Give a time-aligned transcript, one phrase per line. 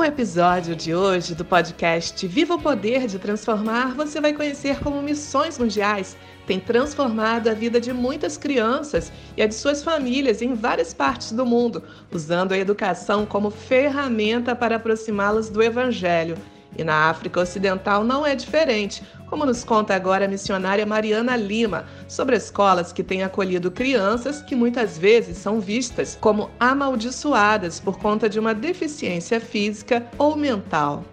[0.00, 5.02] No episódio de hoje do podcast Viva o Poder de Transformar, você vai conhecer como
[5.02, 6.16] missões mundiais
[6.46, 11.32] têm transformado a vida de muitas crianças e a de suas famílias em várias partes
[11.32, 16.38] do mundo, usando a educação como ferramenta para aproximá-las do Evangelho.
[16.76, 21.86] E na África Ocidental não é diferente, como nos conta agora a missionária Mariana Lima,
[22.08, 28.28] sobre escolas que têm acolhido crianças que muitas vezes são vistas como amaldiçoadas por conta
[28.28, 31.04] de uma deficiência física ou mental.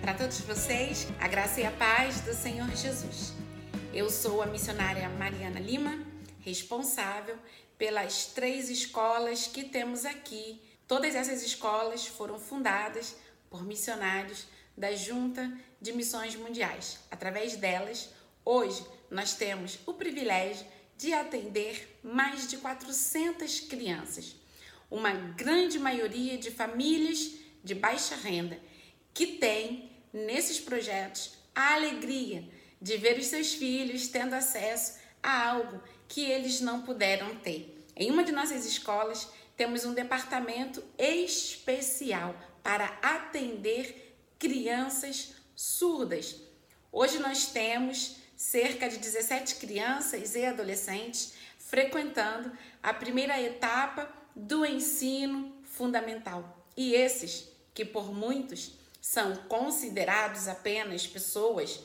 [0.00, 3.34] Para todos vocês, a graça e a paz do Senhor Jesus.
[3.92, 5.98] Eu sou a missionária Mariana Lima,
[6.40, 7.36] responsável
[7.76, 10.60] pelas três escolas que temos aqui.
[10.90, 13.14] Todas essas escolas foram fundadas
[13.48, 15.48] por missionários da Junta
[15.80, 16.98] de Missões Mundiais.
[17.08, 18.08] Através delas,
[18.44, 20.66] hoje nós temos o privilégio
[20.96, 24.34] de atender mais de 400 crianças,
[24.90, 28.58] uma grande maioria de famílias de baixa renda
[29.14, 32.42] que tem nesses projetos a alegria
[32.82, 37.76] de ver os seus filhos tendo acesso a algo que eles não puderam ter.
[37.94, 39.28] Em uma de nossas escolas,
[39.60, 46.36] temos um departamento especial para atender crianças surdas.
[46.90, 52.50] Hoje nós temos cerca de 17 crianças e adolescentes frequentando
[52.82, 56.64] a primeira etapa do ensino fundamental.
[56.74, 61.80] E esses, que por muitos são considerados apenas pessoas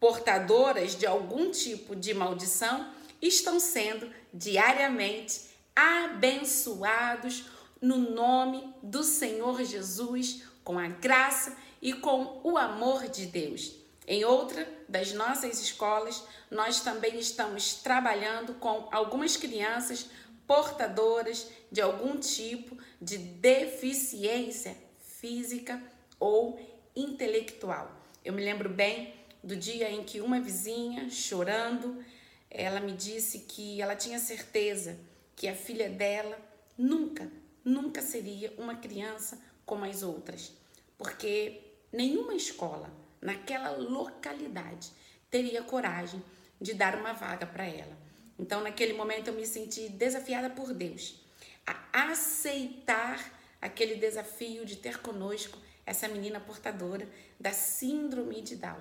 [0.00, 2.92] portadoras de algum tipo de maldição,
[3.22, 7.46] estão sendo diariamente abençoados
[7.80, 13.74] no nome do Senhor Jesus, com a graça e com o amor de Deus.
[14.06, 20.10] Em outra das nossas escolas, nós também estamos trabalhando com algumas crianças
[20.46, 24.76] portadoras de algum tipo de deficiência
[25.20, 25.82] física
[26.20, 26.58] ou
[26.94, 27.90] intelectual.
[28.24, 32.02] Eu me lembro bem do dia em que uma vizinha, chorando,
[32.50, 34.98] ela me disse que ela tinha certeza
[35.36, 36.38] que a filha dela
[36.76, 37.30] nunca,
[37.64, 40.52] nunca seria uma criança como as outras,
[40.98, 41.60] porque
[41.92, 42.90] nenhuma escola
[43.20, 44.92] naquela localidade
[45.30, 46.22] teria coragem
[46.60, 47.96] de dar uma vaga para ela.
[48.38, 51.20] Então, naquele momento, eu me senti desafiada por Deus
[51.66, 57.08] a aceitar aquele desafio de ter conosco essa menina portadora
[57.38, 58.80] da Síndrome de Down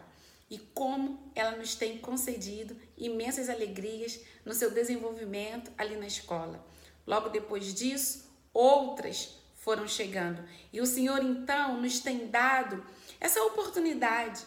[0.54, 6.64] e como ela nos tem concedido imensas alegrias no seu desenvolvimento ali na escola.
[7.08, 12.86] Logo depois disso, outras foram chegando e o Senhor então nos tem dado
[13.20, 14.46] essa oportunidade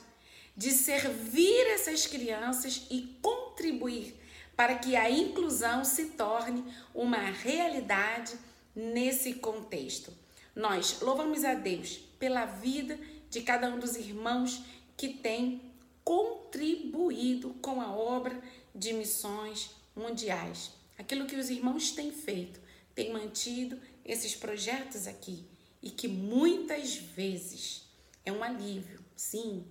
[0.56, 4.14] de servir essas crianças e contribuir
[4.54, 8.38] para que a inclusão se torne uma realidade
[8.76, 10.12] nesse contexto.
[10.54, 12.96] Nós louvamos a Deus pela vida
[13.28, 14.62] de cada um dos irmãos
[14.96, 15.74] que tem
[16.06, 18.40] contribuído com a obra
[18.72, 20.70] de missões mundiais.
[20.96, 22.60] Aquilo que os irmãos têm feito,
[22.94, 25.44] têm mantido esses projetos aqui
[25.82, 27.82] e que muitas vezes
[28.24, 29.66] é um alívio, sim,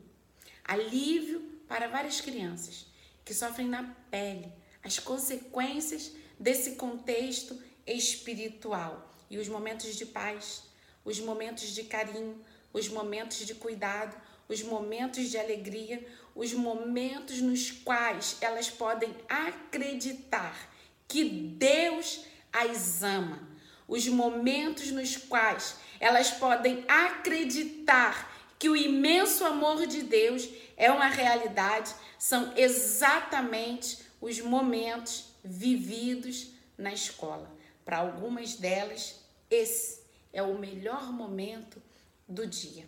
[0.66, 2.85] alívio para várias crianças
[3.23, 4.52] que sofrem na pele
[4.84, 7.57] as consequências desse contexto
[7.88, 10.63] espiritual e os momentos de paz,
[11.06, 14.16] os momentos de carinho, os momentos de cuidado,
[14.48, 20.72] os momentos de alegria, os momentos nos quais elas podem acreditar
[21.08, 23.48] que Deus as ama,
[23.88, 31.08] os momentos nos quais elas podem acreditar que o imenso amor de Deus é uma
[31.08, 37.54] realidade, são exatamente os momentos vividos na escola.
[37.84, 39.20] Para algumas delas,
[39.50, 40.02] esse
[40.34, 41.82] é o melhor momento
[42.28, 42.88] do dia.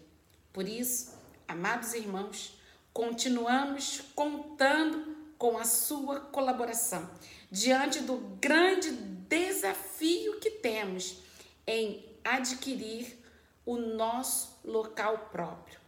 [0.52, 1.17] Por isso,
[1.48, 2.60] amados irmãos,
[2.92, 7.10] continuamos contando com a sua colaboração
[7.50, 11.20] diante do grande desafio que temos
[11.66, 13.18] em adquirir
[13.66, 15.80] o nosso local próprio.